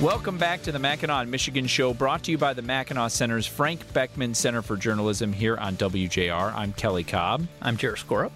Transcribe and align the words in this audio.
Welcome 0.00 0.38
back 0.38 0.62
to 0.62 0.72
the 0.72 0.78
Mackinac 0.78 1.28
Michigan 1.28 1.66
Show, 1.66 1.92
brought 1.92 2.22
to 2.22 2.30
you 2.30 2.38
by 2.38 2.54
the 2.54 2.62
Mackinac 2.62 3.10
Center's 3.10 3.46
Frank 3.46 3.92
Beckman 3.92 4.32
Center 4.32 4.62
for 4.62 4.78
Journalism 4.78 5.30
here 5.30 5.58
on 5.58 5.76
WJR. 5.76 6.54
I'm 6.54 6.72
Kelly 6.72 7.04
Cobb. 7.04 7.46
I'm 7.60 7.76
Jarrett 7.76 7.98
Skorup. 8.00 8.30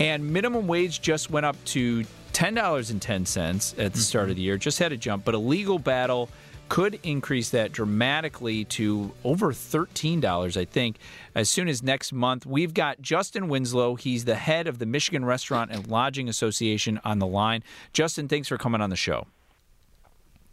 And 0.00 0.32
minimum 0.32 0.66
wage 0.66 1.00
just 1.00 1.30
went 1.30 1.46
up 1.46 1.54
to 1.66 2.04
$10.10 2.32 3.78
at 3.78 3.92
the 3.92 3.98
start 4.00 4.30
of 4.30 4.34
the 4.34 4.42
year, 4.42 4.56
just 4.56 4.80
had 4.80 4.90
a 4.90 4.96
jump, 4.96 5.24
but 5.24 5.36
a 5.36 5.38
legal 5.38 5.78
battle 5.78 6.30
could 6.68 6.98
increase 7.04 7.50
that 7.50 7.70
dramatically 7.70 8.64
to 8.64 9.12
over 9.22 9.52
$13, 9.52 10.56
I 10.56 10.64
think, 10.64 10.96
as 11.36 11.48
soon 11.48 11.68
as 11.68 11.80
next 11.80 12.12
month. 12.12 12.44
We've 12.44 12.74
got 12.74 13.00
Justin 13.00 13.46
Winslow. 13.46 13.94
He's 13.94 14.24
the 14.24 14.34
head 14.34 14.66
of 14.66 14.80
the 14.80 14.86
Michigan 14.86 15.24
Restaurant 15.24 15.70
and 15.70 15.86
Lodging 15.86 16.28
Association 16.28 17.00
on 17.04 17.20
the 17.20 17.26
line. 17.28 17.62
Justin, 17.92 18.26
thanks 18.26 18.48
for 18.48 18.58
coming 18.58 18.80
on 18.80 18.90
the 18.90 18.96
show. 18.96 19.28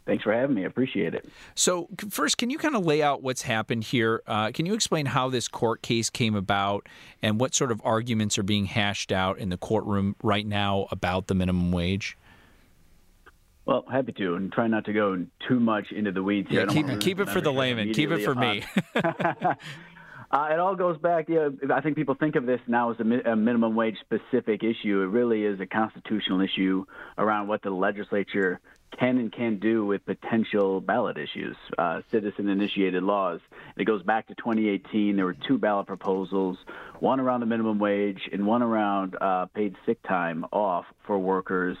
Thanks 0.04 0.24
for 0.24 0.32
having 0.32 0.56
me. 0.56 0.64
I 0.64 0.66
appreciate 0.66 1.14
it. 1.14 1.28
So, 1.54 1.88
first, 2.10 2.36
can 2.36 2.50
you 2.50 2.58
kind 2.58 2.74
of 2.74 2.84
lay 2.84 3.02
out 3.02 3.22
what's 3.22 3.42
happened 3.42 3.84
here? 3.84 4.22
Uh, 4.26 4.50
can 4.50 4.66
you 4.66 4.74
explain 4.74 5.06
how 5.06 5.28
this 5.28 5.46
court 5.46 5.82
case 5.82 6.10
came 6.10 6.34
about 6.34 6.88
and 7.22 7.38
what 7.38 7.54
sort 7.54 7.70
of 7.70 7.80
arguments 7.84 8.36
are 8.36 8.42
being 8.42 8.64
hashed 8.64 9.12
out 9.12 9.38
in 9.38 9.48
the 9.48 9.56
courtroom 9.56 10.16
right 10.22 10.46
now 10.46 10.88
about 10.90 11.28
the 11.28 11.34
minimum 11.34 11.70
wage? 11.70 12.18
Well, 13.64 13.84
happy 13.90 14.10
to, 14.12 14.34
and 14.34 14.50
try 14.50 14.66
not 14.66 14.84
to 14.86 14.92
go 14.92 15.24
too 15.48 15.60
much 15.60 15.92
into 15.92 16.10
the 16.10 16.22
weeds 16.22 16.50
here. 16.50 16.66
Yeah, 16.66 16.66
keep, 16.66 17.00
keep 17.00 17.20
it 17.20 17.28
for 17.28 17.40
the 17.40 17.52
layman. 17.52 17.92
Keep 17.92 18.10
it 18.10 18.24
for 18.24 18.34
me. 18.34 18.64
Uh, 20.32 20.48
it 20.50 20.58
all 20.58 20.74
goes 20.74 20.96
back. 20.96 21.28
You 21.28 21.58
know, 21.62 21.74
I 21.74 21.82
think 21.82 21.94
people 21.94 22.14
think 22.14 22.36
of 22.36 22.46
this 22.46 22.60
now 22.66 22.90
as 22.90 22.98
a, 23.00 23.04
mi- 23.04 23.22
a, 23.22 23.36
minimum 23.36 23.74
wage 23.76 23.98
specific 24.00 24.62
issue. 24.64 25.02
It 25.02 25.08
really 25.08 25.44
is 25.44 25.60
a 25.60 25.66
constitutional 25.66 26.40
issue 26.40 26.86
around 27.18 27.48
what 27.48 27.60
the 27.60 27.70
legislature 27.70 28.58
can 28.98 29.18
and 29.18 29.32
can't 29.32 29.60
do 29.60 29.84
with 29.84 30.04
potential 30.04 30.80
ballot 30.80 31.16
issues, 31.18 31.56
uh, 31.78 32.00
citizen 32.10 32.48
initiated 32.48 33.02
laws. 33.02 33.40
It 33.76 33.84
goes 33.84 34.02
back 34.02 34.28
to 34.28 34.34
2018. 34.34 35.16
There 35.16 35.24
were 35.24 35.36
two 35.46 35.58
ballot 35.58 35.86
proposals, 35.86 36.56
one 37.00 37.20
around 37.20 37.40
the 37.40 37.46
minimum 37.46 37.78
wage 37.78 38.20
and 38.32 38.46
one 38.46 38.62
around 38.62 39.16
uh, 39.20 39.46
paid 39.54 39.74
sick 39.86 40.02
time 40.02 40.44
off 40.52 40.84
for 41.06 41.18
workers, 41.18 41.76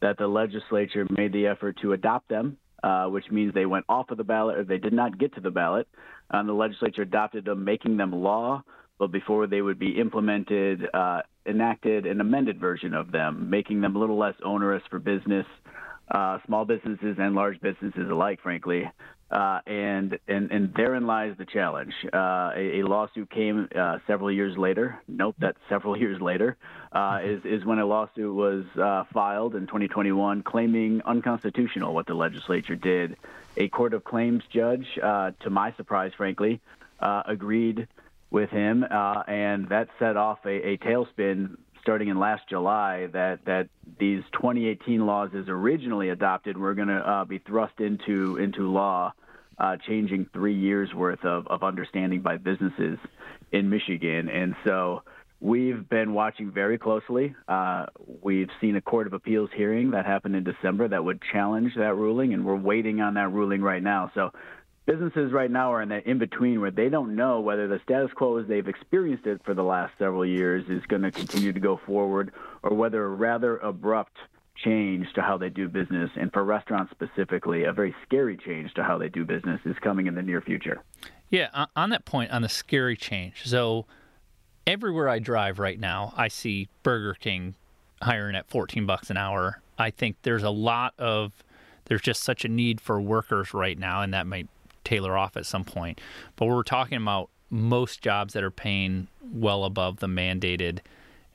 that 0.00 0.18
the 0.18 0.26
legislature 0.26 1.06
made 1.10 1.32
the 1.32 1.46
effort 1.46 1.78
to 1.82 1.92
adopt 1.92 2.28
them. 2.28 2.58
Uh, 2.84 3.06
which 3.06 3.30
means 3.30 3.54
they 3.54 3.64
went 3.64 3.84
off 3.88 4.10
of 4.10 4.18
the 4.18 4.24
ballot 4.24 4.58
or 4.58 4.64
they 4.64 4.76
did 4.76 4.92
not 4.92 5.16
get 5.16 5.32
to 5.32 5.40
the 5.40 5.52
ballot 5.52 5.86
and 6.32 6.48
the 6.48 6.52
legislature 6.52 7.02
adopted 7.02 7.44
them, 7.44 7.64
making 7.64 7.96
them 7.96 8.10
law. 8.10 8.60
But 8.98 9.12
before 9.12 9.46
they 9.46 9.62
would 9.62 9.78
be 9.78 10.00
implemented, 10.00 10.88
uh, 10.92 11.22
enacted 11.46 12.06
an 12.06 12.20
amended 12.20 12.60
version 12.60 12.94
of 12.94 13.10
them, 13.10 13.50
making 13.50 13.80
them 13.80 13.96
a 13.96 13.98
little 13.98 14.18
less 14.18 14.34
onerous 14.44 14.82
for 14.90 14.98
business, 14.98 15.46
uh, 16.10 16.38
small 16.46 16.64
businesses 16.64 17.16
and 17.18 17.34
large 17.34 17.60
businesses 17.60 18.10
alike, 18.10 18.40
frankly. 18.40 18.88
Uh, 19.30 19.60
and, 19.66 20.18
and 20.28 20.52
and 20.52 20.74
therein 20.74 21.06
lies 21.06 21.34
the 21.38 21.46
challenge. 21.46 21.94
Uh, 22.12 22.50
a, 22.54 22.80
a, 22.80 22.82
lawsuit 22.82 23.30
came 23.30 23.66
uh, 23.74 23.96
several 24.06 24.30
years 24.30 24.58
later. 24.58 25.00
Note 25.08 25.34
that 25.38 25.56
several 25.70 25.96
years 25.98 26.20
later 26.20 26.58
uh, 26.92 27.20
is 27.24 27.42
is 27.46 27.64
when 27.64 27.78
a 27.78 27.86
lawsuit 27.86 28.34
was 28.34 28.66
uh, 28.78 29.04
filed 29.10 29.54
in 29.54 29.62
2021, 29.62 30.42
claiming 30.42 31.00
unconstitutional 31.06 31.94
what 31.94 32.06
the 32.06 32.12
legislature 32.12 32.76
did. 32.76 33.16
A 33.56 33.68
court 33.68 33.94
of 33.94 34.04
claims 34.04 34.44
judge, 34.50 34.86
to 34.96 35.50
my 35.50 35.72
surprise, 35.72 36.12
frankly, 36.14 36.60
agreed 37.00 37.88
with 38.30 38.50
him, 38.50 38.84
and 38.90 39.68
that 39.70 39.88
set 39.98 40.18
off 40.18 40.44
a, 40.44 40.72
a 40.72 40.76
tailspin 40.78 41.56
starting 41.82 42.08
in 42.08 42.18
last 42.18 42.42
July 42.48 43.08
that 43.12 43.44
that 43.44 43.68
these 43.98 44.22
2018 44.32 45.04
laws, 45.04 45.30
as 45.36 45.48
originally 45.48 46.08
adopted, 46.08 46.56
were 46.56 46.74
going 46.74 46.88
to 46.88 46.98
uh, 46.98 47.24
be 47.24 47.38
thrust 47.38 47.80
into 47.80 48.36
into 48.38 48.70
law, 48.70 49.12
uh, 49.58 49.76
changing 49.86 50.26
three 50.32 50.58
years 50.58 50.92
worth 50.94 51.24
of, 51.24 51.46
of 51.48 51.62
understanding 51.62 52.22
by 52.22 52.36
businesses 52.36 52.98
in 53.52 53.68
Michigan, 53.68 54.28
and 54.28 54.54
so. 54.64 55.02
We've 55.44 55.88
been 55.88 56.14
watching 56.14 56.52
very 56.52 56.78
closely. 56.78 57.34
Uh, 57.48 57.86
we've 58.22 58.48
seen 58.60 58.76
a 58.76 58.80
Court 58.80 59.08
of 59.08 59.12
Appeals 59.12 59.50
hearing 59.56 59.90
that 59.90 60.06
happened 60.06 60.36
in 60.36 60.44
December 60.44 60.86
that 60.86 61.04
would 61.04 61.20
challenge 61.32 61.72
that 61.74 61.96
ruling, 61.96 62.32
and 62.32 62.46
we're 62.46 62.54
waiting 62.54 63.00
on 63.00 63.14
that 63.14 63.32
ruling 63.32 63.60
right 63.60 63.82
now. 63.82 64.12
So 64.14 64.30
businesses 64.86 65.32
right 65.32 65.50
now 65.50 65.72
are 65.72 65.82
in 65.82 65.88
that 65.90 66.06
in 66.06 66.18
between 66.18 66.60
where 66.60 66.70
they 66.70 66.88
don't 66.88 67.14
know 67.14 67.40
whether 67.40 67.68
the 67.68 67.80
status 67.84 68.10
quo 68.14 68.38
as 68.38 68.46
they've 68.48 68.68
experienced 68.68 69.26
it 69.26 69.40
for 69.44 69.54
the 69.54 69.62
last 69.62 69.92
several 69.98 70.26
years 70.26 70.64
is 70.68 70.84
going 70.86 71.02
to 71.02 71.10
continue 71.10 71.52
to 71.52 71.60
go 71.60 71.80
forward 71.86 72.32
or 72.62 72.74
whether 72.74 73.04
a 73.04 73.08
rather 73.08 73.58
abrupt 73.58 74.16
change 74.64 75.06
to 75.14 75.22
how 75.22 75.38
they 75.38 75.48
do 75.48 75.68
business 75.68 76.10
and 76.16 76.32
for 76.32 76.44
restaurants 76.44 76.90
specifically 76.90 77.64
a 77.64 77.72
very 77.72 77.94
scary 78.04 78.36
change 78.36 78.72
to 78.74 78.82
how 78.82 78.98
they 78.98 79.08
do 79.08 79.24
business 79.24 79.60
is 79.64 79.76
coming 79.80 80.06
in 80.06 80.14
the 80.14 80.22
near 80.22 80.40
future. 80.40 80.82
Yeah 81.30 81.66
on 81.74 81.90
that 81.90 82.04
point 82.04 82.30
on 82.30 82.42
the 82.42 82.48
scary 82.48 82.96
change 82.96 83.42
so 83.44 83.86
everywhere 84.66 85.08
i 85.08 85.18
drive 85.18 85.58
right 85.58 85.80
now 85.80 86.12
i 86.16 86.28
see 86.28 86.68
burger 86.82 87.14
king 87.14 87.54
hiring 88.02 88.36
at 88.36 88.48
14 88.48 88.84
bucks 88.86 89.10
an 89.10 89.16
hour. 89.16 89.60
I 89.78 89.90
think 89.90 90.16
there's 90.22 90.42
a 90.42 90.50
lot 90.50 90.94
of 90.98 91.32
there's 91.86 92.02
just 92.02 92.22
such 92.22 92.44
a 92.44 92.48
need 92.48 92.80
for 92.80 93.00
workers 93.00 93.54
right 93.54 93.78
now 93.78 94.02
and 94.02 94.14
that 94.14 94.26
might 94.26 94.48
tailor 94.84 95.16
off 95.16 95.36
at 95.36 95.46
some 95.46 95.64
point. 95.64 96.00
But 96.36 96.46
we're 96.46 96.62
talking 96.62 96.98
about 96.98 97.30
most 97.50 98.00
jobs 98.02 98.32
that 98.34 98.42
are 98.42 98.50
paying 98.50 99.08
well 99.32 99.64
above 99.64 99.98
the 99.98 100.06
mandated 100.06 100.78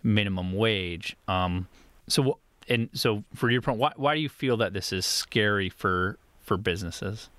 minimum 0.04 0.54
wage. 0.54 1.16
Um, 1.28 1.68
so, 2.08 2.40
and 2.68 2.90
so 2.94 3.24
for 3.34 3.50
your 3.50 3.62
point, 3.62 3.80
why, 3.80 3.92
why 3.96 4.16
do 4.16 4.22
you 4.22 4.30
feel 4.30 4.58
that 4.58 4.74
this 4.74 4.92
is 4.92 5.06
scary 5.06 5.70
for 5.70 6.18
for 6.42 6.58
businesses? 6.58 7.30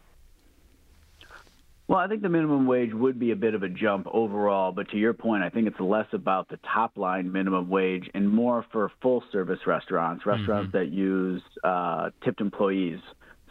Well, 1.89 1.99
I 1.99 2.07
think 2.07 2.21
the 2.21 2.29
minimum 2.29 2.67
wage 2.67 2.93
would 2.93 3.19
be 3.19 3.31
a 3.31 3.37
bit 3.37 3.55
of 3.55 3.63
a 3.63 3.69
jump 3.69 4.07
overall, 4.13 4.73
but 4.73 4.91
to 4.91 4.99
your 4.99 5.15
point, 5.15 5.43
I 5.43 5.49
think 5.49 5.67
it's 5.67 5.81
less 5.81 6.07
about 6.13 6.51
the 6.51 6.59
top 6.75 6.99
line 6.99 7.33
minimum 7.33 7.71
wage 7.71 8.11
and 8.13 8.29
more 8.29 8.67
for 8.71 8.93
full 9.01 9.25
service 9.33 9.61
restaurants, 9.67 10.27
restaurants 10.27 10.69
mm-hmm. 10.69 10.79
that 10.79 10.93
use 10.93 11.43
uh, 11.65 12.11
tipped 12.23 12.43
employees, 12.43 13.01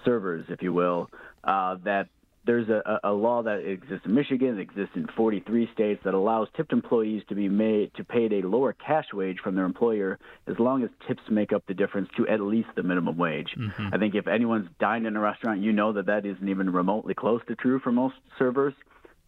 servers, 0.05 0.45
if 0.49 0.61
you 0.61 0.71
will, 0.71 1.09
uh, 1.45 1.77
that 1.83 2.09
there's 2.47 2.69
a, 2.69 2.99
a 3.03 3.11
law 3.11 3.43
that 3.43 3.59
exists 3.59 4.05
in 4.05 4.15
Michigan, 4.15 4.55
that 4.55 4.61
exists 4.61 4.95
in 4.95 5.05
43 5.15 5.69
states 5.73 6.01
that 6.05 6.13
allows 6.13 6.47
tipped 6.55 6.71
employees 6.73 7.21
to 7.29 7.35
be 7.35 7.49
made 7.49 7.93
to 7.95 8.03
paid 8.03 8.33
a 8.33 8.47
lower 8.47 8.73
cash 8.73 9.05
wage 9.13 9.37
from 9.43 9.53
their 9.53 9.65
employer 9.65 10.17
as 10.47 10.55
long 10.57 10.81
as 10.81 10.89
tips 11.07 11.21
make 11.29 11.53
up 11.53 11.63
the 11.67 11.73
difference 11.73 12.09
to 12.17 12.27
at 12.27 12.39
least 12.39 12.69
the 12.75 12.83
minimum 12.83 13.17
wage. 13.17 13.49
Mm-hmm. 13.55 13.89
I 13.93 13.97
think 13.99 14.15
if 14.15 14.27
anyone's 14.27 14.69
dined 14.79 15.05
in 15.05 15.15
a 15.15 15.19
restaurant, 15.19 15.61
you 15.61 15.73
know 15.73 15.93
that 15.93 16.07
that 16.07 16.25
isn't 16.25 16.47
even 16.47 16.71
remotely 16.71 17.13
close 17.13 17.41
to 17.49 17.55
true 17.55 17.79
for 17.79 17.91
most 17.91 18.15
servers. 18.39 18.73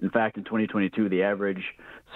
In 0.02 0.10
fact, 0.10 0.38
in 0.38 0.46
2022, 0.46 1.10
the 1.10 1.24
average 1.24 1.64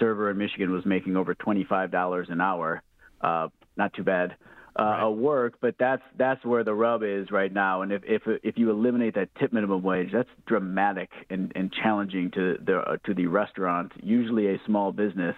server 0.00 0.30
in 0.30 0.38
Michigan 0.38 0.72
was 0.72 0.86
making 0.86 1.16
over 1.16 1.34
$25 1.34 2.32
an 2.32 2.40
hour. 2.40 2.82
Uh, 3.20 3.48
not 3.76 3.92
too 3.92 4.02
bad 4.02 4.34
uh, 4.78 4.82
right. 4.82 5.08
work, 5.08 5.54
but 5.60 5.76
that's 5.78 6.02
that's 6.16 6.44
where 6.44 6.64
the 6.64 6.74
rub 6.74 7.02
is 7.02 7.30
right 7.30 7.52
now. 7.52 7.82
And 7.82 7.92
if 7.92 8.02
if 8.04 8.22
if 8.42 8.58
you 8.58 8.70
eliminate 8.70 9.14
that 9.14 9.34
tip 9.36 9.52
minimum 9.52 9.82
wage, 9.82 10.10
that's 10.12 10.28
dramatic 10.46 11.10
and, 11.30 11.52
and 11.54 11.72
challenging 11.72 12.30
to 12.32 12.58
the 12.64 12.78
uh, 12.78 12.96
to 13.04 13.14
the 13.14 13.26
restaurant, 13.26 13.92
usually 14.02 14.48
a 14.48 14.60
small 14.66 14.92
business 14.92 15.36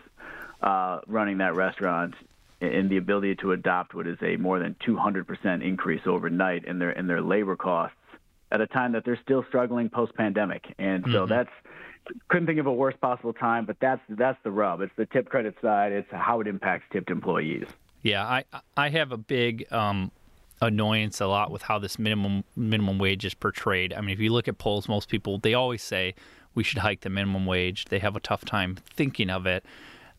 uh, 0.63 1.01
running 1.07 1.39
that 1.39 1.55
restaurant, 1.55 2.15
in 2.61 2.89
the 2.89 2.97
ability 2.97 3.37
to 3.37 3.53
adopt 3.53 3.95
what 3.95 4.07
is 4.07 4.19
a 4.23 4.37
more 4.37 4.59
than 4.59 4.75
200% 4.87 5.63
increase 5.63 6.01
overnight 6.07 6.65
in 6.65 6.79
their 6.79 6.91
in 6.91 7.07
their 7.07 7.21
labor 7.21 7.57
costs 7.57 7.97
at 8.51 8.61
a 8.61 8.67
time 8.67 8.93
that 8.93 9.05
they're 9.05 9.21
still 9.23 9.45
struggling 9.49 9.91
post 9.91 10.15
pandemic. 10.15 10.65
And 10.79 11.05
so 11.05 11.25
mm-hmm. 11.25 11.29
that's 11.29 11.51
couldn't 12.29 12.47
think 12.47 12.61
of 12.61 12.67
a 12.67 12.73
worse 12.73 12.95
possible 13.01 13.33
time, 13.33 13.67
but 13.67 13.77
that's 13.81 14.01
that's 14.09 14.39
the 14.45 14.51
rub. 14.51 14.81
It's 14.81 14.93
the 14.97 15.07
tip 15.07 15.29
credit 15.29 15.57
side. 15.61 15.93
It's 15.93 16.09
how 16.11 16.41
it 16.41 16.47
impacts 16.47 16.85
tipped 16.93 17.11
employees. 17.11 17.67
Yeah, 18.07 18.25
I 18.25 18.45
I 18.77 18.91
have 18.91 19.11
a 19.11 19.17
big 19.17 19.67
um, 19.73 20.13
annoyance 20.63 21.21
a 21.21 21.27
lot 21.27 21.51
with 21.51 21.63
how 21.63 21.81
this 21.81 21.99
minimum 21.99 22.45
minimum 22.55 23.01
wage 23.01 23.25
is 23.25 23.35
portrayed. 23.35 23.93
I 23.93 24.01
mean, 24.01 24.11
if 24.11 24.21
you 24.21 24.33
look 24.33 24.47
at 24.47 24.59
polls, 24.59 24.89
most 24.89 25.09
people 25.09 25.39
they 25.39 25.55
always 25.55 25.83
say 25.83 26.15
we 26.55 26.63
should 26.63 26.79
hike 26.79 27.01
the 27.01 27.11
minimum 27.11 27.47
wage. 27.47 27.87
They 27.87 27.99
have 27.99 28.15
a 28.15 28.21
tough 28.21 28.45
time 28.45 28.77
thinking 28.77 29.29
of 29.29 29.45
it. 29.45 29.65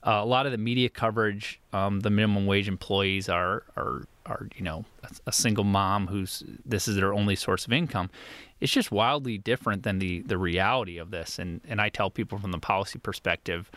Uh, 0.05 0.19
a 0.21 0.25
lot 0.25 0.45
of 0.45 0.51
the 0.51 0.57
media 0.57 0.89
coverage, 0.89 1.61
um, 1.71 2.01
the 2.01 2.09
minimum 2.09 2.45
wage 2.45 2.67
employees 2.67 3.29
are 3.29 3.63
are 3.77 4.03
are 4.25 4.49
you 4.53 4.63
know 4.65 4.83
a, 5.25 5.31
single 5.31 5.63
mom 5.63 6.07
who's 6.07 6.43
this 6.65 6.89
is 6.89 6.97
their 6.97 7.13
only 7.13 7.37
source 7.37 7.65
of 7.65 7.71
income. 7.71 8.09
It's 8.59 8.73
just 8.73 8.91
wildly 8.91 9.37
different 9.37 9.83
than 9.83 9.99
the 9.99 10.23
the 10.23 10.37
reality 10.37 10.97
of 10.97 11.11
this. 11.11 11.39
And 11.39 11.61
and 11.69 11.79
I 11.79 11.87
tell 11.87 12.09
people 12.09 12.37
from 12.37 12.51
the 12.51 12.59
policy 12.59 12.99
perspective, 12.99 13.71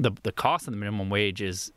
the 0.00 0.12
the 0.22 0.32
cost 0.32 0.66
of 0.66 0.72
the 0.72 0.78
minimum 0.78 1.10
wage 1.10 1.42
is 1.42 1.72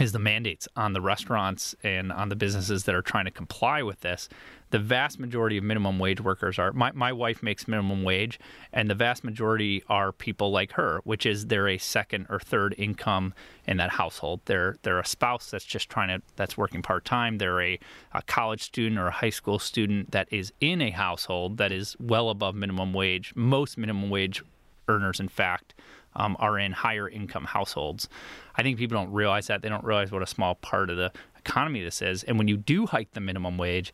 is 0.00 0.12
the 0.12 0.18
mandates 0.18 0.66
on 0.74 0.94
the 0.94 1.00
restaurants 1.02 1.74
and 1.82 2.10
on 2.10 2.30
the 2.30 2.36
businesses 2.36 2.84
that 2.84 2.94
are 2.94 3.02
trying 3.02 3.26
to 3.26 3.30
comply 3.30 3.82
with 3.82 4.00
this. 4.00 4.28
The 4.70 4.78
vast 4.78 5.18
majority 5.18 5.58
of 5.58 5.64
minimum 5.64 5.98
wage 5.98 6.18
workers 6.18 6.58
are 6.58 6.72
my, 6.72 6.92
my 6.92 7.12
wife 7.12 7.42
makes 7.42 7.68
minimum 7.68 8.02
wage, 8.02 8.40
and 8.72 8.88
the 8.88 8.94
vast 8.94 9.22
majority 9.22 9.84
are 9.90 10.10
people 10.10 10.50
like 10.50 10.72
her, 10.72 11.02
which 11.04 11.26
is 11.26 11.46
they're 11.46 11.68
a 11.68 11.76
second 11.76 12.26
or 12.30 12.40
third 12.40 12.74
income 12.78 13.34
in 13.66 13.76
that 13.76 13.90
household. 13.90 14.40
They're 14.46 14.76
they're 14.82 14.98
a 14.98 15.04
spouse 15.04 15.50
that's 15.50 15.66
just 15.66 15.90
trying 15.90 16.08
to 16.08 16.24
that's 16.36 16.56
working 16.56 16.80
part 16.80 17.04
time. 17.04 17.36
They're 17.36 17.60
a, 17.60 17.78
a 18.14 18.22
college 18.22 18.62
student 18.62 18.98
or 18.98 19.08
a 19.08 19.12
high 19.12 19.30
school 19.30 19.58
student 19.58 20.12
that 20.12 20.26
is 20.32 20.54
in 20.58 20.80
a 20.80 20.90
household 20.90 21.58
that 21.58 21.70
is 21.70 21.94
well 22.00 22.30
above 22.30 22.54
minimum 22.54 22.94
wage. 22.94 23.34
Most 23.36 23.76
minimum 23.76 24.08
wage 24.08 24.42
earners, 24.88 25.20
in 25.20 25.28
fact, 25.28 25.74
um, 26.14 26.36
are 26.38 26.58
in 26.58 26.72
higher 26.72 27.08
income 27.08 27.44
households. 27.44 28.08
I 28.56 28.62
think 28.62 28.78
people 28.78 28.96
don't 28.96 29.12
realize 29.12 29.46
that. 29.46 29.62
They 29.62 29.68
don't 29.68 29.84
realize 29.84 30.10
what 30.10 30.22
a 30.22 30.26
small 30.26 30.54
part 30.56 30.90
of 30.90 30.96
the 30.96 31.12
economy 31.38 31.82
this 31.82 32.02
is. 32.02 32.22
And 32.24 32.38
when 32.38 32.48
you 32.48 32.56
do 32.56 32.86
hike 32.86 33.12
the 33.12 33.20
minimum 33.20 33.58
wage, 33.58 33.92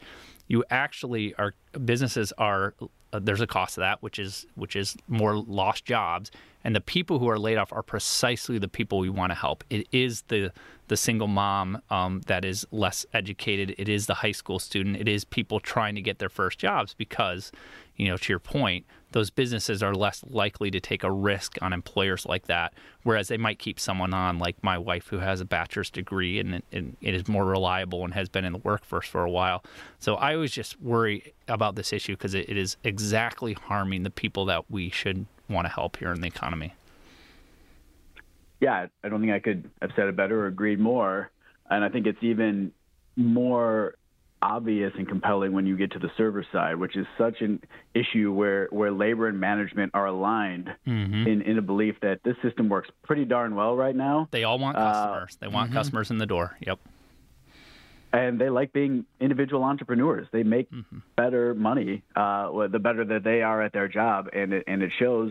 you 0.49 0.65
actually 0.71 1.35
are 1.35 1.55
businesses 1.85 2.33
are 2.39 2.75
uh, 3.13 3.21
there's 3.23 3.41
a 3.41 3.47
cost 3.47 3.75
to 3.75 3.81
that, 3.81 4.03
which 4.03 4.19
is 4.19 4.47
which 4.55 4.77
is 4.77 4.97
more 5.07 5.37
lost 5.37 5.85
jobs, 5.85 6.31
and 6.65 6.75
the 6.75 6.81
people 6.81 7.19
who 7.19 7.29
are 7.29 7.39
laid 7.39 7.57
off 7.57 7.73
are 7.73 7.83
precisely 7.83 8.59
the 8.59 8.69
people 8.69 8.99
we 8.99 9.09
want 9.09 9.31
to 9.31 9.35
help. 9.35 9.65
It 9.71 9.87
is 9.93 10.23
the 10.29 10.53
the 10.89 10.97
single 10.97 11.29
mom 11.29 11.81
um, 11.91 12.23
that 12.27 12.45
is 12.45 12.67
less 12.71 13.07
educated. 13.13 13.75
It 13.79 13.89
is 13.89 14.07
the 14.07 14.15
high 14.15 14.33
school 14.33 14.59
student. 14.59 14.97
It 14.97 15.09
is 15.09 15.25
people 15.25 15.61
trying 15.61 15.95
to 15.95 16.03
get 16.03 16.19
their 16.19 16.31
first 16.31 16.59
jobs 16.59 16.95
because, 16.95 17.53
you 17.97 18.09
know, 18.09 18.17
to 18.17 18.33
your 18.33 18.39
point, 18.39 18.87
those 19.13 19.31
businesses 19.31 19.83
are 19.83 19.95
less 19.95 20.23
likely 20.29 20.71
to 20.71 20.81
take 20.81 21.03
a 21.03 21.11
risk 21.11 21.57
on 21.63 21.73
employers 21.73 22.27
like 22.27 22.47
that. 22.47 22.75
Whereas 23.05 23.29
they 23.29 23.37
might 23.37 23.59
keep 23.59 23.81
someone 23.81 24.13
on, 24.13 24.39
like 24.39 24.63
my 24.63 24.77
wife, 24.77 25.09
who 25.09 25.19
has 25.19 25.41
a 25.41 25.45
bachelor's 25.45 25.91
degree 25.91 26.39
and, 26.39 26.63
and 26.73 26.97
it 27.01 27.15
is 27.15 27.27
more 27.29 27.45
reliable 27.45 28.05
and 28.05 28.15
has 28.15 28.29
been 28.29 28.45
in 28.45 28.53
the 28.53 28.59
workforce 28.59 29.07
for 29.07 29.25
a 29.25 29.31
while. 29.31 29.65
So 29.99 30.17
I 30.17 30.35
always 30.35 30.53
just 30.53 30.81
worry 30.81 31.35
about 31.47 31.75
this 31.75 31.93
issue 31.93 32.15
because 32.15 32.35
it, 32.35 32.49
it 32.49 32.57
is 32.57 32.77
exactly 32.85 33.55
harming 33.55 34.03
the 34.03 34.11
people 34.11 34.45
that 34.47 34.71
we 34.71 34.91
should 34.91 35.27
want 35.49 35.67
to 35.67 35.73
help 35.73 35.97
here 35.97 36.13
in 36.13 36.21
the 36.21 36.29
economy. 36.29 36.75
Yeah, 38.61 38.87
I 39.05 39.09
don't 39.09 39.21
think 39.21 39.33
I 39.33 39.39
could 39.39 39.71
have 39.81 39.93
said 39.97 40.09
it 40.09 40.17
better 40.17 40.45
or 40.45 40.47
agreed 40.49 40.81
more. 40.81 41.31
And 41.71 41.85
I 41.85 41.89
think 41.89 42.07
it's 42.07 42.23
even 42.23 42.73
more 43.17 43.95
obvious 44.43 44.93
and 44.97 45.09
compelling 45.09 45.53
when 45.53 45.67
you 45.67 45.77
get 45.77 45.93
to 45.93 45.99
the 45.99 46.11
server 46.17 46.45
side, 46.53 46.77
which 46.77 46.97
is 46.97 47.07
such 47.17 47.41
an 47.41 47.61
issue 47.95 48.33
where, 48.33 48.69
where 48.71 48.91
labor 48.91 49.29
and 49.29 49.39
management 49.41 49.91
are 49.95 50.07
aligned 50.07 50.71
mm-hmm. 50.87 51.27
in, 51.27 51.43
in 51.43 51.59
a 51.59 51.63
belief 51.63 51.97
that 52.03 52.23
this 52.25 52.37
system 52.43 52.69
works 52.69 52.89
pretty 53.03 53.25
darn 53.25 53.55
well 53.55 53.77
right 53.77 53.97
now. 53.97 54.29
They 54.31 54.45
all 54.45 54.59
want 54.59 54.77
customers. 54.77 55.35
Uh, 55.35 55.37
they 55.41 55.49
want 55.49 55.71
mm-hmm. 55.71 55.79
customers 55.79 56.11
in 56.11 56.19
the 56.19 56.27
door. 56.27 56.57
Yep. 56.61 56.79
And 58.11 58.41
they 58.41 58.49
like 58.49 58.73
being 58.73 59.05
individual 59.21 59.65
entrepreneurs. 59.65 60.29
They 60.33 60.43
make 60.43 60.71
mm-hmm. 60.71 60.99
better 61.15 61.55
money 61.55 62.03
uh, 62.17 62.69
the 62.69 62.79
better 62.79 63.05
that 63.05 63.23
they 63.23 63.43
are 63.43 63.63
at 63.63 63.75
their 63.75 63.87
job, 63.87 64.31
and 64.33 64.55
it, 64.55 64.65
and 64.67 64.83
it 64.83 64.93
shows. 64.99 65.31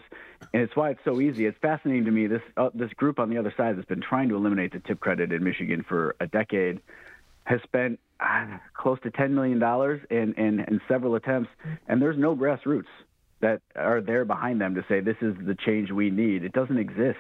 And 0.53 0.61
it's 0.61 0.75
why 0.75 0.91
it's 0.91 0.99
so 1.03 1.19
easy. 1.19 1.47
It's 1.47 1.57
fascinating 1.59 2.05
to 2.05 2.11
me. 2.11 2.27
This 2.27 2.43
uh, 2.55 2.69
this 2.75 2.93
group 2.93 3.17
on 3.17 3.31
the 3.31 3.39
other 3.39 3.51
side 3.57 3.77
that's 3.77 3.87
been 3.87 4.01
trying 4.01 4.29
to 4.29 4.35
eliminate 4.35 4.73
the 4.73 4.79
tip 4.79 4.99
credit 4.99 5.31
in 5.31 5.43
Michigan 5.43 5.83
for 5.89 6.15
a 6.19 6.27
decade 6.27 6.79
has 7.45 7.61
spent 7.63 7.99
Uh, 8.19 8.57
close 8.73 8.97
to 9.03 9.11
$10 9.11 9.31
million 9.31 9.61
in, 10.09 10.33
in, 10.43 10.59
in 10.61 10.81
several 10.87 11.15
attempts, 11.15 11.49
and 11.87 12.01
there's 12.01 12.17
no 12.17 12.35
grassroots 12.35 12.85
that 13.41 13.61
are 13.75 14.01
there 14.01 14.25
behind 14.25 14.59
them 14.59 14.73
to 14.73 14.83
say 14.89 14.99
this 14.99 15.17
is 15.21 15.35
the 15.45 15.55
change 15.65 15.91
we 15.91 16.09
need. 16.09 16.43
It 16.43 16.53
doesn't 16.53 16.79
exist. 16.79 17.17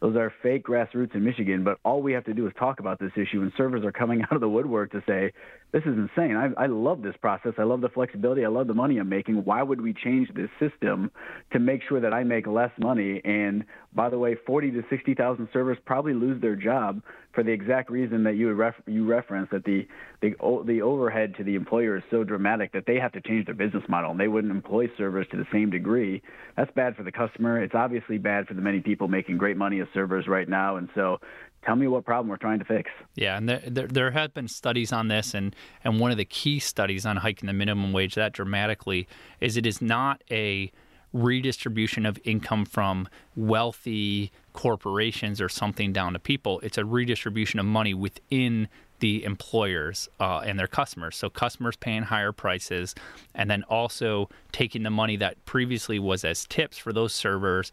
Those 0.00 0.16
are 0.16 0.32
fake 0.42 0.64
grassroots 0.64 1.14
in 1.14 1.22
Michigan, 1.22 1.62
but 1.62 1.78
all 1.84 2.02
we 2.02 2.12
have 2.14 2.24
to 2.24 2.34
do 2.34 2.46
is 2.48 2.52
talk 2.58 2.80
about 2.80 2.98
this 2.98 3.12
issue, 3.14 3.40
and 3.40 3.52
servers 3.56 3.84
are 3.84 3.92
coming 3.92 4.22
out 4.30 4.32
of 4.32 4.40
the 4.40 4.48
woodwork 4.48 4.90
to 4.92 5.02
say, 5.06 5.32
this 5.72 5.82
is 5.82 5.96
insane. 5.96 6.36
I, 6.36 6.64
I 6.64 6.66
love 6.66 7.02
this 7.02 7.14
process. 7.20 7.52
I 7.56 7.62
love 7.62 7.82
the 7.82 7.88
flexibility. 7.88 8.44
I 8.44 8.48
love 8.48 8.66
the 8.66 8.74
money 8.74 8.98
I'm 8.98 9.08
making. 9.08 9.44
Why 9.44 9.62
would 9.62 9.80
we 9.80 9.94
change 9.94 10.28
this 10.34 10.50
system 10.58 11.10
to 11.52 11.58
make 11.58 11.82
sure 11.88 12.00
that 12.00 12.12
I 12.12 12.24
make 12.24 12.46
less 12.46 12.72
money? 12.78 13.20
And 13.24 13.64
by 13.94 14.08
the 14.08 14.18
way, 14.18 14.34
40 14.46 14.70
to 14.72 14.84
60,000 14.88 15.48
servers 15.52 15.78
probably 15.84 16.14
lose 16.14 16.40
their 16.40 16.56
job 16.56 17.02
for 17.32 17.42
the 17.42 17.50
exact 17.50 17.90
reason 17.90 18.24
that 18.24 18.36
you 18.36 18.52
ref- 18.52 18.82
you 18.86 19.06
referenced 19.06 19.52
that 19.52 19.64
the 19.64 19.86
the 20.20 20.34
the 20.66 20.82
overhead 20.82 21.34
to 21.36 21.44
the 21.44 21.54
employer 21.54 21.96
is 21.96 22.02
so 22.10 22.24
dramatic 22.24 22.72
that 22.72 22.84
they 22.86 22.96
have 22.96 23.12
to 23.12 23.20
change 23.20 23.46
their 23.46 23.54
business 23.54 23.82
model 23.88 24.10
and 24.10 24.20
they 24.20 24.28
wouldn't 24.28 24.52
employ 24.52 24.88
servers 24.96 25.26
to 25.30 25.36
the 25.36 25.46
same 25.52 25.70
degree. 25.70 26.22
That's 26.56 26.70
bad 26.72 26.96
for 26.96 27.02
the 27.02 27.12
customer. 27.12 27.62
It's 27.62 27.74
obviously 27.74 28.18
bad 28.18 28.46
for 28.46 28.54
the 28.54 28.60
many 28.60 28.80
people 28.80 29.08
making 29.08 29.38
great 29.38 29.56
money 29.56 29.80
as 29.80 29.88
servers 29.92 30.26
right 30.26 30.48
now. 30.48 30.76
And 30.76 30.88
so, 30.94 31.20
tell 31.64 31.76
me 31.76 31.86
what 31.86 32.04
problem 32.04 32.28
we're 32.28 32.36
trying 32.36 32.58
to 32.58 32.64
fix. 32.64 32.90
Yeah, 33.14 33.36
and 33.36 33.48
there, 33.48 33.62
there, 33.66 33.86
there 33.86 34.10
have 34.10 34.34
been 34.34 34.48
studies 34.48 34.92
on 34.92 35.08
this, 35.08 35.34
and 35.34 35.54
and 35.84 36.00
one 36.00 36.10
of 36.10 36.16
the 36.16 36.24
key 36.24 36.58
studies 36.58 37.06
on 37.06 37.18
hiking 37.18 37.46
the 37.46 37.52
minimum 37.52 37.92
wage 37.92 38.14
that 38.14 38.32
dramatically 38.32 39.06
is 39.40 39.56
it 39.56 39.66
is 39.66 39.82
not 39.82 40.22
a 40.30 40.72
redistribution 41.12 42.06
of 42.06 42.18
income 42.24 42.64
from 42.64 43.08
wealthy 43.36 44.32
corporations 44.52 45.40
or 45.40 45.48
something 45.48 45.92
down 45.92 46.12
to 46.12 46.18
people. 46.18 46.60
It's 46.60 46.78
a 46.78 46.84
redistribution 46.84 47.60
of 47.60 47.66
money 47.66 47.94
within 47.94 48.68
the 49.00 49.24
employers 49.24 50.08
uh, 50.20 50.38
and 50.38 50.58
their 50.58 50.68
customers. 50.68 51.16
So 51.16 51.28
customers 51.28 51.74
paying 51.76 52.04
higher 52.04 52.30
prices, 52.30 52.94
and 53.34 53.50
then 53.50 53.64
also 53.64 54.28
taking 54.52 54.84
the 54.84 54.90
money 54.90 55.16
that 55.16 55.44
previously 55.44 55.98
was 55.98 56.24
as 56.24 56.46
tips 56.46 56.78
for 56.78 56.92
those 56.92 57.12
servers 57.12 57.72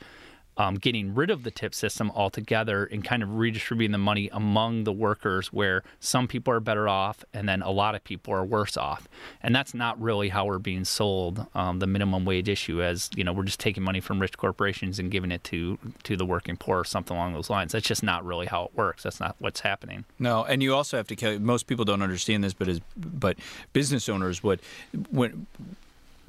um, 0.60 0.76
getting 0.76 1.16
rid 1.16 1.30
of 1.30 1.44
the 1.44 1.52
tip 1.52 1.74
system 1.74 2.12
altogether 2.14 2.84
and 2.84 3.04
kind 3.04 3.24
of 3.24 3.38
redistributing 3.38 3.94
the 3.94 3.98
money 3.98 4.30
among 4.34 4.84
the 4.84 4.92
workers 4.92 5.54
where 5.54 5.84
some 6.02 6.28
people 6.28 6.54
are 6.54 6.60
better 6.60 6.90
off 6.90 7.24
and 7.34 7.48
then 7.48 7.62
a 7.62 7.72
lot 7.72 7.96
of 7.96 8.04
people 8.04 8.34
are 8.34 8.44
worse 8.44 8.76
off. 8.76 9.08
And 9.42 9.56
that's 9.56 9.74
not 9.74 10.00
really 10.02 10.28
how 10.28 10.46
we're 10.46 10.60
being 10.60 10.84
sold 10.84 11.48
um, 11.56 11.80
the 11.80 11.88
minimum 11.88 12.26
wage 12.26 12.50
issue 12.50 12.84
as, 12.84 13.10
you 13.16 13.24
know, 13.24 13.32
we're 13.32 13.46
just 13.46 13.62
taking 13.62 13.84
money 13.84 14.02
from 14.02 14.20
rich 14.20 14.38
corporations 14.38 15.00
and 15.00 15.10
giving 15.10 15.32
it 15.32 15.46
to, 15.46 15.80
to 16.04 16.18
the 16.18 16.26
working 16.26 16.58
poor 16.58 16.80
or 16.80 16.86
something 16.86 17.16
along 17.16 17.34
those 17.34 17.50
lines. 17.50 17.72
That's 17.72 17.88
just 17.88 18.04
not 18.04 18.26
really 18.26 18.46
how 18.46 18.66
it 18.66 18.72
works. 18.76 19.04
That's 19.04 19.22
not 19.22 19.38
what's 19.40 19.62
happening. 19.62 20.04
No, 20.20 20.44
and 20.44 20.62
you 20.62 20.76
also 20.76 20.98
have 20.98 21.08
to, 21.08 21.40
most 21.40 21.68
people 21.68 21.86
don't 21.86 22.02
understand 22.02 22.44
this, 22.44 22.54
but 22.54 22.68
as, 22.68 22.82
but 22.98 23.38
business 23.72 24.10
owners 24.10 24.44
would, 24.44 24.60
when, 25.10 25.48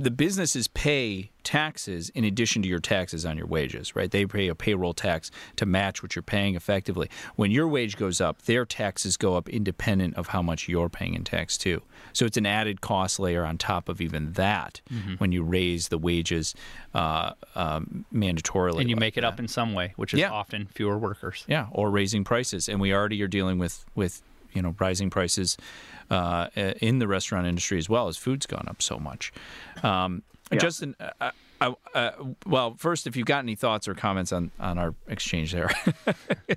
the 0.01 0.11
businesses 0.11 0.67
pay 0.67 1.31
taxes 1.43 2.09
in 2.11 2.25
addition 2.25 2.63
to 2.63 2.69
your 2.69 2.79
taxes 2.79 3.27
on 3.27 3.37
your 3.37 3.47
wages, 3.47 3.95
right? 3.95 4.11
They 4.11 4.25
pay 4.25 4.49
a 4.49 4.55
payroll 4.55 4.95
tax 4.95 5.31
to 5.57 5.67
match 5.67 6.03
what 6.03 6.17
you're 6.17 6.23
paying 6.23 6.55
effectively. 6.55 7.11
When 7.37 7.51
your 7.51 7.69
wage 7.69 7.99
goes 7.99 8.21
up, 8.21 8.43
their 8.43 8.65
taxes 8.65 9.19
go 9.19 9.37
up 9.37 9.49
independent 9.49 10.15
of 10.17 10.29
how 10.29 10.41
much 10.41 10.69
you're 10.69 10.89
paying 10.89 11.15
in 11.15 11.25
tax 11.25 11.59
too. 11.59 11.83
So 12.15 12.25
it's 12.25 12.39
an 12.39 12.47
added 12.47 12.81
cost 12.81 13.21
layer 13.21 13.45
on 13.45 13.59
top 13.59 13.91
of 13.91 14.01
even 14.01 14.33
that 14.33 14.81
mm-hmm. 14.91 15.15
when 15.15 15.33
you 15.33 15.43
raise 15.43 15.89
the 15.89 15.99
wages 15.99 16.55
uh, 16.95 17.33
um, 17.55 18.07
mandatorily. 18.13 18.81
And 18.81 18.89
you 18.89 18.97
like 18.97 19.01
make 19.01 19.17
it 19.19 19.21
that. 19.21 19.35
up 19.35 19.39
in 19.39 19.49
some 19.49 19.75
way, 19.75 19.93
which 19.97 20.15
is 20.15 20.21
yeah. 20.21 20.31
often 20.31 20.67
fewer 20.75 20.97
workers. 20.97 21.45
Yeah, 21.47 21.67
or 21.73 21.91
raising 21.91 22.25
prices. 22.25 22.69
And 22.69 22.81
we 22.81 22.95
already 22.95 23.21
are 23.23 23.29
dealing 23.29 23.59
with 23.59 23.85
with 23.95 24.23
you 24.53 24.63
know 24.63 24.75
rising 24.79 25.11
prices 25.11 25.57
uh, 26.11 26.49
in 26.55 26.99
the 26.99 27.09
restaurant 27.09 27.47
industry 27.47 27.79
as 27.79 27.89
well 27.89 28.09
as 28.09 28.17
food's 28.17 28.47
gone 28.47 28.67
up 28.69 28.83
so 28.83 28.99
much. 28.99 29.33
Um, 29.83 30.23
yeah. 30.53 30.59
Justin, 30.59 30.97
uh, 30.99 31.31
uh, 31.61 31.73
uh, 31.95 32.11
well, 32.47 32.75
first, 32.77 33.07
if 33.07 33.17
you've 33.17 33.27
got 33.27 33.41
any 33.41 33.55
thoughts 33.55 33.87
or 33.87 33.95
comments 33.95 34.33
on 34.33 34.51
on 34.59 34.79
our 34.79 34.95
exchange 35.07 35.53
there. 35.53 35.71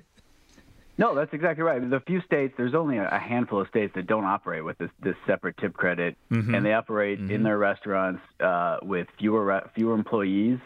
no, 0.98 1.14
that's 1.14 1.32
exactly 1.32 1.62
right. 1.62 1.88
The 1.88 2.00
few 2.00 2.20
states, 2.22 2.54
there's 2.56 2.74
only 2.74 2.98
a 2.98 3.18
handful 3.18 3.60
of 3.60 3.68
states 3.68 3.94
that 3.94 4.06
don't 4.06 4.24
operate 4.24 4.64
with 4.64 4.78
this, 4.78 4.90
this 5.00 5.16
separate 5.26 5.56
tip 5.58 5.74
credit, 5.74 6.16
mm-hmm. 6.30 6.54
and 6.54 6.66
they 6.66 6.72
operate 6.72 7.20
mm-hmm. 7.20 7.30
in 7.30 7.42
their 7.42 7.58
restaurants 7.58 8.22
uh, 8.40 8.78
with 8.82 9.06
fewer 9.18 9.70
fewer 9.74 9.94
employees 9.94 10.58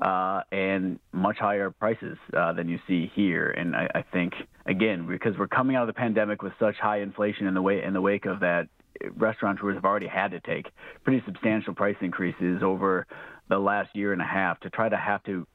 uh, 0.00 0.42
and 0.52 0.98
much 1.12 1.38
higher 1.38 1.70
prices 1.70 2.16
uh, 2.36 2.52
than 2.52 2.68
you 2.68 2.78
see 2.86 3.10
here. 3.14 3.50
And 3.50 3.74
I, 3.74 3.88
I, 3.96 4.04
think 4.12 4.32
again 4.66 5.08
because 5.08 5.36
we're 5.36 5.48
coming 5.48 5.74
out 5.74 5.82
of 5.82 5.88
the 5.88 5.98
pandemic 5.98 6.42
with 6.42 6.52
such 6.60 6.76
high 6.76 7.00
inflation 7.00 7.46
in 7.46 7.54
the 7.54 7.62
way 7.62 7.82
in 7.82 7.94
the 7.94 8.00
wake 8.00 8.24
of 8.24 8.40
that, 8.40 8.68
restaurateurs 9.16 9.74
have 9.74 9.84
already 9.84 10.06
had 10.06 10.30
to 10.30 10.40
take 10.40 10.66
pretty 11.04 11.22
substantial 11.26 11.74
price 11.74 11.96
increases 12.00 12.62
over 12.62 13.06
the 13.48 13.58
last 13.58 13.90
year 13.94 14.12
and 14.12 14.22
a 14.22 14.26
half 14.26 14.60
to 14.60 14.70
try 14.70 14.88
to 14.88 14.96
have 14.96 15.22
to 15.24 15.46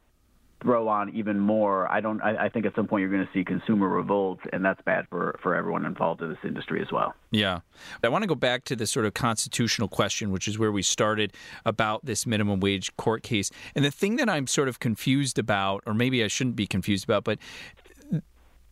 throw 0.63 0.88
on 0.88 1.10
even 1.15 1.39
more, 1.39 1.91
I 1.91 2.01
don't. 2.01 2.20
I, 2.22 2.46
I 2.46 2.50
think 2.50 2.65
at 2.65 2.74
some 2.75 2.88
point 2.88 3.01
you're 3.01 3.12
going 3.12 3.25
to 3.25 3.32
see 3.34 3.43
consumer 3.43 3.88
revolt, 3.88 4.39
and 4.51 4.65
that's 4.65 4.82
bad 4.82 5.05
for 5.10 5.39
for 5.43 5.55
everyone 5.55 5.86
involved 5.86 6.22
in 6.22 6.29
this 6.29 6.39
industry 6.43 6.82
as 6.82 6.91
well. 6.91 7.13
Yeah, 7.32 7.60
I 8.03 8.10
want 8.10 8.24
to 8.24 8.27
go 8.27 8.36
back 8.36 8.63
to 8.65 8.75
the 8.75 8.88
sort 8.88 9.05
of 9.05 9.13
constitutional 9.13 9.88
question, 9.88 10.32
which 10.32 10.48
is 10.48 10.58
where 10.58 10.72
we 10.72 10.82
started 10.82 11.34
about 11.65 12.05
this 12.05 12.25
minimum 12.25 12.60
wage 12.60 12.96
court 12.98 13.22
case, 13.22 13.51
and 13.75 13.86
the 13.86 13.91
thing 13.91 14.15
that 14.15 14.29
I'm 14.29 14.48
sort 14.48 14.67
of 14.67 14.79
confused 14.79 15.38
about, 15.38 15.84
or 15.86 15.93
maybe 15.93 16.24
I 16.24 16.27
shouldn't 16.27 16.55
be 16.55 16.65
confused 16.65 17.03
about, 17.03 17.24
but 17.24 17.38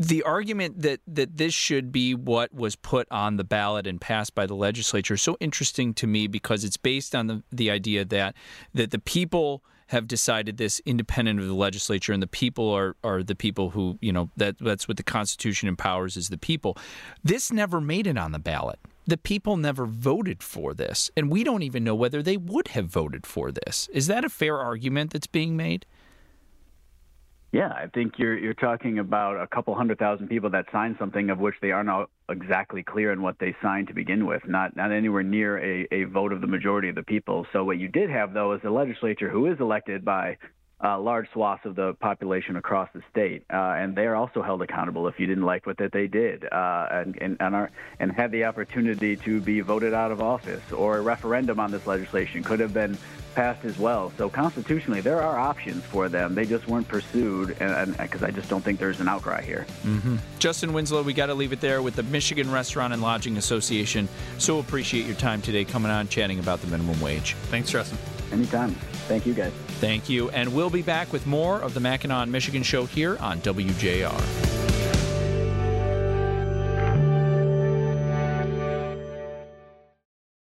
the 0.02 0.24
argument 0.24 0.82
that 0.82 1.00
that 1.06 1.38
this 1.38 1.54
should 1.54 1.92
be 1.92 2.16
what 2.16 2.52
was 2.52 2.76
put 2.76 3.08
on 3.12 3.38
the 3.38 3.44
ballot 3.44 3.86
and 3.86 4.02
passed 4.02 4.34
by 4.34 4.48
the 4.48 4.56
legislature 4.56 5.14
is 5.14 5.22
so 5.22 5.38
interesting 5.40 5.94
to 5.94 6.08
me 6.08 6.26
because 6.26 6.64
it's 6.64 6.78
based 6.78 7.14
on 7.14 7.28
the, 7.28 7.44
the 7.52 7.70
idea 7.70 8.04
that 8.04 8.36
that 8.74 8.90
the 8.90 8.98
people 8.98 9.64
have 9.92 10.08
decided 10.08 10.58
this 10.58 10.82
independent 10.86 11.40
of 11.40 11.48
the 11.48 11.54
legislature, 11.54 12.14
and 12.14 12.24
the 12.24 12.28
people 12.28 12.70
are, 12.70 12.96
are 13.04 13.24
the 13.24 13.36
people 13.36 13.72
who, 13.72 13.98
you 14.02 14.14
know, 14.14 14.30
that 14.38 14.58
that's 14.60 14.88
what 14.88 14.96
the 14.96 15.04
Constitution 15.04 15.68
empowers 15.68 16.16
is 16.16 16.30
the 16.30 16.38
people. 16.38 16.78
This 17.24 17.52
never 17.52 17.82
made 17.82 18.08
it 18.08 18.18
on 18.18 18.32
the 18.32 18.40
ballot. 18.40 18.80
The 19.06 19.18
people 19.18 19.58
never 19.58 19.86
voted 19.86 20.42
for 20.42 20.74
this, 20.74 21.12
and 21.18 21.30
we 21.30 21.44
don't 21.44 21.64
even 21.64 21.84
know 21.84 21.96
whether 21.96 22.24
they 22.24 22.38
would 22.38 22.70
have 22.70 22.86
voted 22.86 23.26
for 23.26 23.52
this. 23.52 23.90
Is 23.92 24.08
that 24.08 24.24
a 24.24 24.30
fair 24.30 24.58
argument 24.58 25.12
that's 25.12 25.28
being 25.28 25.58
made? 25.58 25.86
Yeah, 27.54 27.68
I 27.68 27.88
think 27.94 28.14
you're 28.18 28.38
you're 28.38 28.54
talking 28.54 29.00
about 29.00 29.42
a 29.42 29.46
couple 29.46 29.76
hundred 29.76 30.00
thousand 30.00 30.30
people 30.30 30.50
that 30.52 30.68
signed 30.72 30.96
something 30.98 31.30
of 31.30 31.40
which 31.40 31.56
they 31.62 31.72
are 31.72 31.84
not 31.84 32.10
exactly 32.30 32.82
clear 32.82 33.12
in 33.12 33.22
what 33.22 33.40
they 33.40 33.54
signed 33.62 33.90
to 33.90 33.94
begin 33.94 34.26
with, 34.26 34.42
not 34.48 34.78
not 34.78 34.94
anywhere 34.94 35.24
near 35.24 35.58
a, 35.60 35.86
a 35.92 36.04
vote 36.06 36.32
of 36.32 36.40
the 36.40 36.48
majority 36.48 36.88
of 36.88 36.96
the 36.96 37.04
people. 37.04 37.46
So 37.52 37.66
what 37.66 37.78
you 37.78 37.90
did 37.90 38.10
have 38.10 38.34
though 38.34 38.54
is 38.54 38.62
a 38.64 38.70
legislature 38.70 39.30
who 39.30 39.52
is 39.52 39.60
elected 39.60 40.06
by 40.06 40.38
uh, 40.84 41.00
large 41.00 41.32
swaths 41.32 41.66
of 41.66 41.76
the 41.76 41.94
population 41.96 42.56
across 42.56 42.90
the 42.94 43.02
state, 43.12 43.44
uh, 43.52 43.76
and 43.78 43.96
they 43.96 44.06
are 44.06 44.16
also 44.16 44.42
held 44.42 44.62
accountable 44.62 45.08
if 45.08 45.20
you 45.20 45.28
didn't 45.28 45.46
like 45.46 45.66
what 45.66 45.78
that 45.78 45.92
they 45.92 46.08
did, 46.08 46.44
uh, 46.52 46.88
and 46.92 47.18
and 47.22 47.38
and, 47.40 47.56
are, 47.56 47.70
and 48.00 48.12
had 48.12 48.32
the 48.32 48.46
opportunity 48.46 49.16
to 49.16 49.40
be 49.42 49.62
voted 49.62 49.94
out 49.94 50.12
of 50.12 50.22
office, 50.22 50.72
or 50.72 50.98
a 50.98 51.02
referendum 51.02 51.60
on 51.60 51.72
this 51.72 51.86
legislation 51.86 52.44
could 52.44 52.60
have 52.60 52.74
been 52.74 52.98
passed 53.36 53.64
as 53.64 53.78
well. 53.78 54.12
So 54.18 54.30
constitutionally, 54.30 55.02
there 55.02 55.22
are 55.22 55.40
options 55.40 55.84
for 55.86 56.10
them. 56.10 56.36
They 56.36 56.46
just 56.46 56.68
weren't 56.68 56.88
pursued, 56.88 57.56
and 57.60 57.96
because 57.98 58.24
I 58.24 58.32
just 58.32 58.50
don't 58.50 58.64
think 58.64 58.80
there's 58.80 59.00
an 59.00 59.08
outcry 59.08 59.42
here. 59.42 59.66
Mm-hmm. 59.84 60.18
Justin 60.40 60.74
Winslow, 60.74 61.04
we 61.04 61.14
got 61.14 61.28
to 61.28 61.34
leave 61.34 61.54
it 61.54 61.62
there 61.62 61.82
with 61.82 61.96
the 61.96 62.04
Michigan 62.04 62.52
Restaurant 62.52 62.92
and 62.92 63.02
Lodging 63.02 63.38
Association. 63.38 64.10
So 64.38 64.60
appreciate 64.60 65.06
your 65.06 65.16
time 65.16 65.42
today, 65.42 65.64
coming 65.64 65.92
on, 65.92 66.08
chatting 66.08 66.40
about 66.40 66.62
the 66.62 66.68
minimum 66.68 67.00
wage. 67.00 67.36
Thanks, 67.50 67.70
Justin. 67.72 67.98
Anytime. 68.32 68.72
Thank 69.08 69.26
you, 69.26 69.34
guys. 69.34 69.52
Thank 69.80 70.10
you, 70.10 70.30
and 70.30 70.54
we'll 70.54 70.70
be 70.70 70.82
back 70.82 71.12
with 71.12 71.26
more 71.26 71.60
of 71.60 71.74
the 71.74 71.80
Mackinac, 71.80 72.28
Michigan 72.28 72.64
show 72.64 72.86
here 72.86 73.18
on 73.20 73.40
WJR. 73.42 74.51